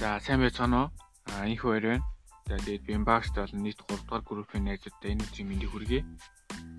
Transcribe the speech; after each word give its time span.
За 0.00 0.16
сайн 0.24 0.40
байцгаана 0.40 0.78
уу? 0.80 0.90
А 1.28 1.44
инх 1.44 1.60
хоёр 1.60 1.84
байна. 1.84 2.04
За 2.48 2.56
тэгээд 2.56 2.88
би 2.88 2.96
багшд 3.04 3.36
болон 3.36 3.60
нийт 3.60 3.76
3 3.84 4.00
дугаар 4.00 4.24
группийн 4.24 4.64
найзуудтай 4.64 5.12
энэ 5.12 5.28
үеийн 5.28 5.48
мэндийг 5.52 5.70
хүргэе. 5.76 6.08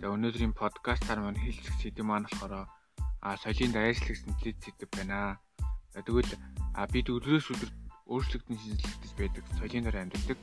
За 0.01 0.09
өнөөдрийн 0.09 0.57
подкастаар 0.57 1.21
маань 1.21 1.37
хэлцэх 1.37 1.69
сэдэв 1.85 2.01
маань 2.01 2.25
болохоор 2.25 2.65
а 2.65 3.37
соёлын 3.37 3.77
даяарчлаг 3.77 4.17
синтез 4.17 4.57
сэдэв 4.65 4.89
байна. 4.89 5.37
За 5.93 6.01
тэгвэл 6.01 6.33
бид 6.89 7.07
өдрөөс 7.13 7.45
өдөр 7.53 7.69
өөрчлөгдөн 8.09 8.57
шинжилэгдэж 8.57 9.11
байдаг 9.13 9.43
соёлын 9.53 9.85
дор 9.85 9.97
амьдардаг. 10.01 10.39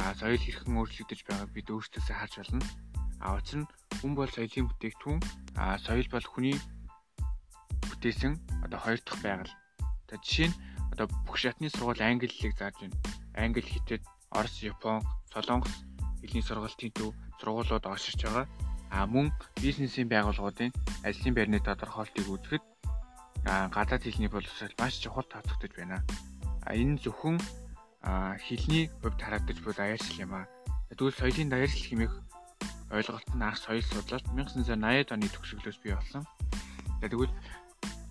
А 0.00 0.16
соёл 0.16 0.40
хэрхэн 0.40 0.80
өөрчлөгдөж 0.80 1.20
байгааг 1.28 1.50
бид 1.52 1.68
өөрсдөөсөө 1.68 2.16
харж 2.16 2.34
байна. 2.40 2.64
А 3.20 3.36
учир 3.36 3.60
нь 3.60 3.68
хүн 4.00 4.16
бол 4.16 4.32
соёлын 4.32 4.72
бүтээгдэхүүн. 4.72 5.20
А 5.60 5.76
соёл 5.76 6.08
бол 6.08 6.24
хүний 6.24 6.56
бүтээсэн 7.84 8.64
одоо 8.64 8.80
хоёр 8.80 9.00
дахь 9.04 9.20
байгаль. 9.20 9.52
За 10.08 10.16
жишээ 10.24 10.48
нь 10.48 10.56
одоо 10.96 11.12
бүх 11.28 11.36
шатны 11.36 11.68
сургууль 11.68 12.00
англи 12.00 12.32
хэлийг 12.32 12.56
зааж 12.56 12.80
байна. 12.80 12.96
Англи 13.36 13.60
хитэд 13.60 14.00
Орос, 14.32 14.64
Япон, 14.64 15.04
Солонгос 15.28 15.84
хэлний 16.24 16.40
сургалтын 16.40 16.90
төв 16.96 17.12
сургуулиуд 17.36 17.84
оршиж 17.84 18.16
байгаа. 18.24 18.48
А 18.88 19.04
мөн 19.04 19.28
бизнесийн 19.60 20.08
байгууллагуудын 20.08 20.72
ажлын 21.04 21.36
байрны 21.36 21.60
тодорхойлтыг 21.60 22.24
үзэхэд 22.24 22.64
гадаад 23.44 24.02
хэлний 24.08 24.32
боловсрол 24.32 24.72
маш 24.80 24.96
чухал 24.96 25.28
тооцогдож 25.28 25.72
байна. 25.76 26.00
А 26.64 26.72
энэ 26.72 26.96
зөвхөн 27.04 27.36
хэлний 28.40 28.88
хувьд 29.04 29.20
харагдаж 29.20 29.58
буй 29.60 29.74
даяаршил 29.76 30.16
юм 30.24 30.32
а. 30.32 30.48
Тэгвэл 30.88 31.12
соёлын 31.12 31.52
даяаршил 31.52 31.92
хэмээх 31.92 32.14
ойлголт 32.88 33.28
нь 33.36 33.44
анх 33.44 33.60
соёл 33.60 33.84
судлалт 33.84 34.24
1980-ад 34.32 35.12
оны 35.12 35.28
төгсгөлөөс 35.28 35.78
бий 35.84 35.92
болсон. 35.92 36.24
Тэгвэл 37.04 37.34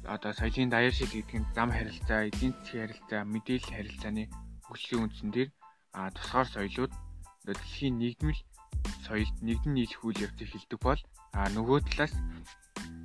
одоо 0.07 0.31
соёлын 0.33 0.69
даяаршил 0.69 1.09
гэдэг 1.09 1.35
нь 1.41 1.49
зам 1.55 1.69
харилцаа, 1.73 2.29
эдийн 2.29 2.53
засгийн 2.53 2.81
харилцаа, 2.85 3.21
мэдээлэл 3.25 3.75
харилцааны 3.75 4.23
хөгжлийн 4.65 5.03
үндсэн 5.05 5.29
дээр 5.33 5.49
тусгаар 6.15 6.47
соёлууд 6.55 6.93
дэлхийн 7.45 7.95
нийгмэл 8.01 8.41
соёлд 9.05 9.35
нэгдэн 9.41 9.73
нийлэх 9.75 10.01
үйл 10.05 10.23
явцыг 10.25 10.49
хилдэг 10.49 10.79
бол 10.81 11.01
нөгөө 11.33 11.79
талаас 11.89 12.13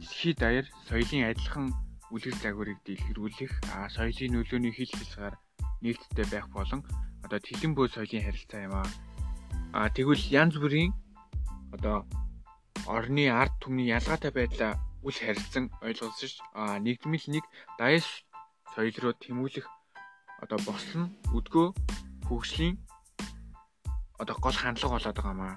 дэлхийд 0.00 0.38
даяар 0.40 0.66
соёлын 0.88 1.28
адилхан 1.30 1.66
үлгэр 2.12 2.36
загварыг 2.42 2.78
дэлгэрүүлэх 2.84 3.52
соёлын 3.96 4.32
нөлөөний 4.34 4.72
хил 4.74 4.92
хязгаар 4.96 5.34
нэгдтэй 5.84 6.26
байх 6.32 6.46
болон 6.56 6.80
одоо 7.24 7.38
тэлэн 7.38 7.72
буй 7.76 7.88
соёлын 7.88 8.24
харилцаа 8.24 8.60
юм 8.66 8.74
а. 8.80 8.84
А 9.72 9.88
тэгвэл 9.94 10.24
янз 10.40 10.54
бүрийн 10.58 10.92
одоо 11.76 12.04
орны 12.86 13.24
ард 13.30 13.54
түмний 13.62 13.88
ялгаатай 13.96 14.32
байдлаа 14.34 14.72
үл 15.06 15.16
харилцан 15.16 15.64
ойлгосож 15.86 16.32
нэгдмэл 16.84 17.26
нэг 17.34 17.44
даяш 17.80 18.06
соёл 18.74 18.96
руу 19.02 19.14
тэмүүлэх 19.16 19.66
одоо 20.44 20.58
босон 20.68 21.04
өдгөө 21.36 21.66
хөгжлийн 22.28 22.74
одоо 24.22 24.36
гол 24.44 24.56
хандлага 24.56 24.96
болоод 24.96 25.16
байгаа 25.16 25.36
маа. 25.36 25.56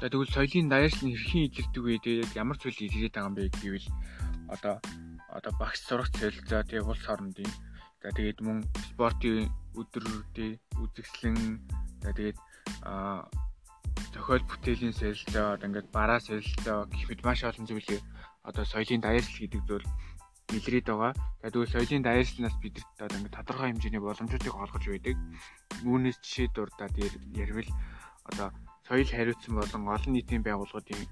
За 0.00 0.10
тэгвэл 0.10 0.34
соёлын 0.34 0.68
даяарч 0.68 0.98
нь 1.02 1.14
хэрхэн 1.14 1.46
илэрдэг 1.46 1.82
вэ? 1.84 1.94
Тэгээд 2.02 2.30
ямар 2.42 2.58
зүйл 2.58 2.74
илэрээд 2.74 3.14
байгаа 3.14 3.30
юм 3.30 3.36
бэ 3.38 3.44
гэвэл 3.62 3.88
одоо 4.54 4.74
одоо 5.30 5.52
багш 5.60 5.78
сурагч 5.86 6.12
солилцоо 6.18 6.60
тэгээ 6.66 6.88
улс 6.90 7.04
орнуудын 7.08 7.52
за 8.02 8.08
тэгээд 8.10 8.38
мөн 8.44 8.58
спортын 8.90 9.48
өдрүүдээ 9.80 10.52
үзэсгэлэн 10.82 11.38
за 12.02 12.10
тэгээд 12.12 12.38
зохиол 14.12 14.44
бүтээлийн 14.50 14.92
солилцоо 14.92 15.56
одоо 15.56 15.66
ингээд 15.70 15.88
бараа 15.96 16.20
солилцоо 16.20 16.78
гэх 16.90 17.04
мэт 17.08 17.22
маш 17.24 17.40
олон 17.48 17.64
зүйлийг 17.66 18.02
одоо 18.48 18.64
соёлын 18.64 19.02
даяаршил 19.02 19.46
гэдэг 19.46 19.62
зүйл 19.68 19.86
илрээд 20.56 20.86
байгаа. 20.90 21.12
Тэгвэл 21.42 21.74
соёлын 21.74 22.02
даяаршлнаас 22.04 22.56
бидэрт 22.62 22.88
одоо 22.98 23.16
ингээд 23.18 23.36
тодорхой 23.38 23.68
хэмжээний 23.70 24.02
боломжуудыг 24.02 24.54
олгож 24.54 24.84
байдаг. 24.88 25.16
Үүнээс 25.86 26.18
жишээ 26.20 26.48
дурдаад 26.52 26.94
ярил 26.98 27.70
одоо 28.28 28.48
соёл 28.86 29.10
хариуцсан 29.10 29.54
болон 29.56 29.82
олон 29.88 30.12
нийтийн 30.12 30.42
байгууллагуудын 30.44 31.02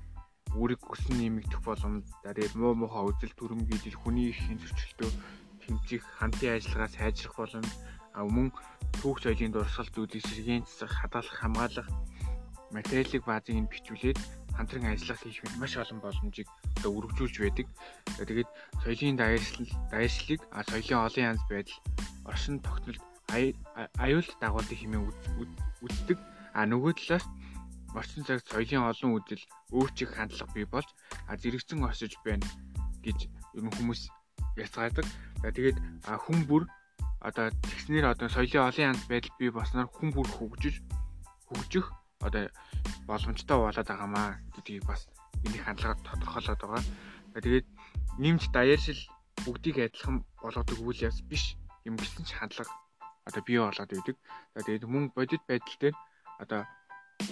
үүрэг 0.59 0.83
өсөн 0.83 1.17
нэмэгдэх 1.23 1.63
боломж, 1.63 2.05
тэгээд 2.27 2.55
муу 2.59 2.75
муухай 2.75 3.07
үзэл 3.07 3.39
төрөм 3.39 3.63
гэдэл 3.71 4.01
хүний 4.03 4.35
их 4.35 4.41
зөрчилдөө 4.43 5.11
тэмцэх, 5.63 6.03
хамтын 6.19 6.59
ажиллагаа 6.59 6.91
сайжрах 6.91 7.35
боломж, 7.39 7.71
мөн 8.19 8.51
түүх 8.99 9.23
соёлын 9.23 9.55
дурсгал 9.55 9.91
зүйлийг 9.95 10.27
сэргээн 10.27 10.67
засах, 10.67 10.91
хадгалах, 10.91 11.39
хамгаалах 11.39 11.89
материалын 12.75 13.23
баазыг 13.27 13.55
нь 13.55 13.71
бичүүлээд 13.71 14.19
хамтран 14.61 14.93
ажиллах 14.93 15.25
мэт 15.25 15.57
маш 15.57 15.73
олон 15.81 15.99
боломжийг 16.05 16.49
одоо 16.77 16.93
өргөжүүлж 16.93 17.37
байдаг. 17.41 17.67
Тэгээд 18.21 18.49
соёлын 18.85 19.17
даяаршил 19.17 19.69
даяаршлыг 19.89 20.41
а 20.53 20.61
соёлын 20.69 21.01
олон 21.09 21.25
янз 21.33 21.43
байдал 21.49 21.81
оршин 22.29 22.61
тогтнолд 22.61 23.01
аюулт 24.05 24.31
дагуулдаг 24.37 24.77
хэмээн 24.77 25.09
үздэг. 25.81 26.19
А 26.53 26.69
нөгөө 26.69 26.93
талаас 26.93 27.25
орчин 27.97 28.29
цагт 28.29 28.53
соёлын 28.53 28.85
олон 28.85 29.11
үдэл 29.17 29.45
өөрчлөх 29.73 30.13
хандлага 30.13 30.53
бий 30.53 30.67
болж 30.69 30.89
а 31.25 31.41
зэрэгцэн 31.41 31.81
осож 31.81 32.13
байна 32.21 32.45
гэж 33.01 33.33
ер 33.57 33.65
нь 33.65 33.73
хүмүүс 33.73 34.13
яцгаадаг. 34.61 35.09
Тэгээд 35.41 35.79
хүн 36.05 36.41
бүр 36.45 36.69
одоо 37.25 37.49
тэгснэр 37.65 38.13
одоо 38.13 38.29
соёлын 38.29 38.69
олон 38.69 38.89
янз 38.93 39.01
байдал 39.09 39.33
бий 39.41 39.49
болсноор 39.49 39.89
хүн 39.89 40.13
бүр 40.13 40.29
хөгжиж 40.29 40.85
хөгжих 41.49 41.87
одоо 42.21 42.45
боломжтой 43.09 43.57
болоод 43.59 43.89
байгаамаа 43.89 44.29
гэдгийг 44.55 44.85
бас 44.87 45.09
энийг 45.45 45.65
хандлагаар 45.65 45.99
тодорхойлоод 46.05 46.61
байгаа. 46.61 46.85
Тэгээд 47.35 47.67
нэмж 48.23 48.43
даяаршил 48.53 49.01
бүгдийг 49.45 49.77
адилхан 49.81 50.17
болгодог 50.43 50.79
үйл 50.85 51.05
явц 51.09 51.21
биш 51.31 51.57
юм 51.89 51.97
гэсэн 51.97 52.25
ч 52.29 52.37
хандлага 52.37 52.73
одоо 53.25 53.43
бий 53.47 53.59
болоод. 53.59 53.91
За 54.55 54.61
тэгээд 54.65 54.85
мөн 54.85 55.05
бодит 55.17 55.43
байдал 55.49 55.77
дээр 55.81 55.97
одоо 56.43 56.63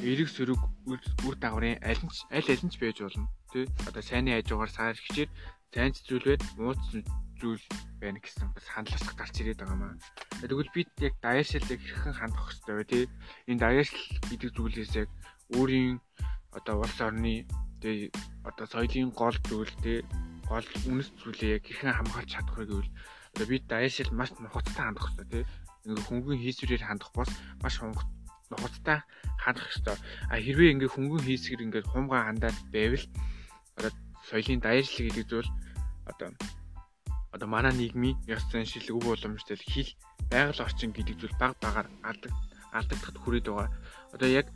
эрэг 0.05 0.29
сөрөг 0.29 0.61
үр 1.27 1.37
дагаврын 1.37 1.81
аль 1.85 2.03
нь 2.05 2.13
аль 2.37 2.49
аль 2.53 2.65
нь 2.65 2.73
ч 2.73 2.77
байж 2.81 3.01
болно. 3.01 3.29
Тэ 3.53 3.69
одоо 3.89 4.03
сайнны 4.03 4.31
хажуугаар 4.37 4.71
саар 4.73 4.97
хичээр 4.97 5.31
сайн 5.73 5.93
зүйл 5.93 6.25
байд 6.29 6.43
мууц 6.57 6.81
зүйл 7.41 7.65
байна 8.03 8.19
гэсэн 8.21 8.51
бас 8.53 8.67
хандлагч 8.69 9.07
гарч 9.15 9.35
ирээд 9.41 9.63
байгаа 9.63 9.79
маа. 9.79 9.95
Тэгвэл 10.43 10.75
бид 10.75 10.91
яг 11.01 11.15
даяаршилыг 11.23 11.81
хэрхэн 11.81 12.15
хандах 12.19 12.45
хэрэгтэй 12.47 12.75
вэ 12.77 12.85
тий? 12.91 13.05
Энэ 13.51 13.63
даяаршил 13.63 14.05
гэдэг 14.29 14.51
зүйлээс 14.55 14.93
яг 15.03 15.09
өөрийн 15.57 15.97
одоо 16.53 16.83
улс 16.83 16.99
орны 17.01 17.47
тэгээ 17.83 18.11
одоо 18.45 18.67
соёлын 18.67 19.11
гол 19.15 19.37
зүйл 19.49 19.75
тэ 19.85 20.03
гол 20.51 20.67
үнэт 20.91 21.15
зүйлээ 21.23 21.55
яг 21.57 21.65
хэрхэн 21.65 21.95
хамгаалж 21.95 22.31
чадах 22.33 22.57
вэ 22.59 22.65
гэвэл 22.67 22.91
одоо 23.35 23.47
бид 23.47 23.65
даяашил 23.71 24.11
маш 24.17 24.31
нухацтай 24.35 24.85
хандах 24.85 25.07
хэрэгтэй 25.15 25.29
тий 25.31 25.45
ингээ 25.89 26.05
хөнгөн 26.09 26.39
хийсвэрээр 26.43 26.85
хандах 26.85 27.11
бос 27.15 27.31
маш 27.63 27.75
нухацтай 28.51 28.99
хандах 29.39 29.65
хэрэгтэй 29.69 29.97
а 30.33 30.37
хэрвээ 30.37 30.73
ингээ 30.75 30.91
хөнгөн 30.93 31.23
хийсгэр 31.25 31.65
ингээ 31.65 31.85
хумгаа 31.93 32.29
хандаад 32.29 32.57
байвал 32.73 33.05
одоо 33.77 33.93
соёлын 34.29 34.61
даяаршил 34.61 35.07
гэдэг 35.07 35.27
зүйл 35.29 35.51
одоо 36.11 36.29
одоо 37.35 37.49
манай 37.49 37.73
нийгмийн 37.77 38.17
ёс 38.35 38.43
заншил 38.51 38.89
өв 38.97 39.05
боломжтой 39.05 39.57
хэл 39.57 39.91
байгаль 40.33 40.65
орчин 40.67 40.91
гэдэг 40.93 41.17
зүйл 41.19 41.37
баг 41.41 41.53
багаар 41.61 41.89
алдаг 42.03 42.33
алдагдахад 42.73 43.17
хүрээд 43.21 43.47
байгаа. 43.49 43.71
Одоо 44.15 44.29
яг 44.29 44.47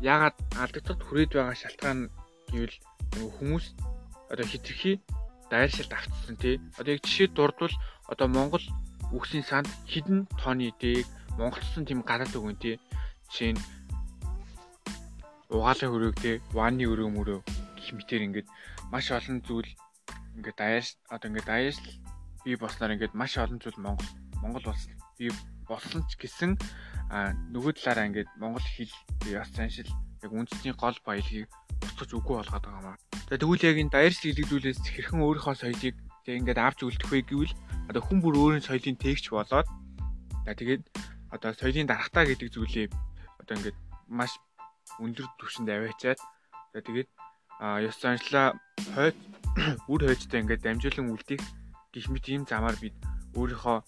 яагаад 0.00 0.36
алдагдахад 0.62 1.02
хүрээд 1.06 1.30
байгаа 1.34 1.56
шалтгаан 1.62 2.00
гэвэл 2.50 2.76
хүмүүс 3.38 3.66
одоо 4.32 4.46
хитрхи 4.46 4.92
дайршилт 5.50 5.92
автсан 5.92 6.36
тий. 6.36 6.56
Одоо 6.78 6.92
яг 6.94 7.02
жишээ 7.06 7.28
дурдвал 7.34 7.74
одоо 8.12 8.28
Монгол 8.28 8.64
үгсийн 9.14 9.44
санд 9.46 9.70
хідэн 9.86 10.26
тооны 10.40 10.74
дээг 10.82 11.06
монголчсон 11.38 11.86
тийм 11.86 12.02
гараад 12.02 12.34
өгөн 12.34 12.58
тий. 12.58 12.76
Жишээ 13.30 13.54
нь 13.54 13.62
угаалын 15.50 15.90
хөрөг 15.90 16.14
тий, 16.18 16.42
вааны 16.50 16.84
өрөө 16.90 17.08
мөрөө 17.14 17.40
гэх 17.78 17.90
мэтэр 17.94 18.26
ингээд 18.26 18.48
маш 18.90 19.14
олон 19.14 19.38
зүйл 19.46 19.70
ингээд 20.36 20.58
дайрш 20.58 20.88
одоо 21.06 21.26
ингээд 21.30 21.46
дайрш 21.46 21.78
бий 22.46 22.54
болсноор 22.54 22.94
ингээд 22.94 23.18
маш 23.18 23.34
олон 23.42 23.58
зүйл 23.58 23.82
Монгол 23.82 24.06
Монгол 24.38 24.70
улс 24.70 24.86
бий 25.18 25.34
болсон 25.66 26.06
ч 26.06 26.14
гэсэн 26.14 26.54
а 27.10 27.34
нөгөө 27.50 27.74
талаараа 27.82 28.06
ингээд 28.06 28.30
монгол 28.38 28.62
хэл 28.62 28.94
ёс 29.34 29.50
заншил 29.50 29.90
яг 30.22 30.30
үндэсний 30.30 30.74
гол 30.78 30.94
баялагийг 31.02 31.50
устгаж 31.82 32.10
үгүй 32.14 32.38
болгоод 32.38 32.62
байгаа 32.62 32.82
маа. 32.86 32.96
За 33.26 33.34
тэгвэл 33.34 33.66
яг 33.66 33.76
энэ 33.82 33.90
даяаршил 33.90 34.30
гэдэг 34.30 34.46
зүйлээс 34.46 34.80
хэрхэн 34.86 35.26
өөрийнхөө 35.26 35.54
соёлыг 35.58 35.94
тэг 36.22 36.34
ингээд 36.38 36.62
авч 36.62 36.78
үлдэх 36.86 37.10
вэ 37.10 37.26
гэвэл 37.26 37.54
одоо 37.90 38.02
хүн 38.02 38.18
бүр 38.22 38.34
өөрийн 38.38 38.66
соёлын 38.66 38.98
тээгч 38.98 39.34
болоод 39.34 39.66
тэгээд 40.46 40.82
одоо 41.34 41.50
соёлын 41.54 41.90
дарахтаа 41.90 42.24
гэдэг 42.30 42.48
зүйлээ 42.54 42.86
одоо 43.42 43.54
ингээд 43.58 43.78
маш 44.06 44.38
өндөр 45.02 45.26
түвшинд 45.38 45.70
аваачаад 45.70 46.18
тэгээд 46.74 47.08
ёс 47.86 47.96
заншлаа 47.98 48.54
хойд 48.94 49.16
үр 49.90 50.00
хойцтой 50.06 50.46
ингээд 50.46 50.62
дамжуулан 50.62 51.10
үлдэх 51.10 51.42
гих 51.96 52.12
мэт 52.12 52.28
ийм 52.28 52.44
замаар 52.44 52.76
бид 52.76 52.92
өөрийнхөө 53.40 53.80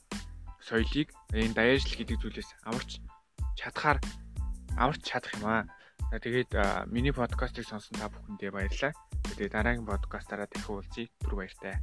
соёлыг 0.65 1.13
энэ 1.37 1.53
даяаршил 1.53 2.01
гэдэг 2.01 2.17
зүйлээс 2.25 2.51
аварч 2.65 3.05
чадхаар 3.61 4.01
аварч 4.81 5.05
чадах 5.05 5.37
юм 5.37 5.45
аа. 5.45 5.69
Тэгээд 6.09 6.57
миний 6.89 7.13
подкастыг 7.13 7.69
сонсон 7.69 8.01
та 8.01 8.09
бүхэндээ 8.09 8.49
баярлалаа. 8.49 8.97
Тэгээд 9.37 9.53
дараагийн 9.53 9.85
подкастаараа 9.85 10.49
дахин 10.49 10.73
уулзъя. 10.73 11.13
Түр 11.21 11.37
баяртай. 11.37 11.77